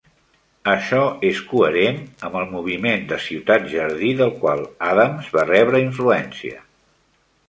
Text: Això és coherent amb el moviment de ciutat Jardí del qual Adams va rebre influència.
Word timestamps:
Això 0.71 0.99
és 1.31 1.41
coherent 1.49 1.99
amb 2.29 2.37
el 2.39 2.47
moviment 2.53 3.05
de 3.11 3.19
ciutat 3.25 3.67
Jardí 3.73 4.09
del 4.23 4.33
qual 4.39 4.63
Adams 4.87 5.29
va 5.37 5.45
rebre 5.51 5.83
influència. 5.85 6.65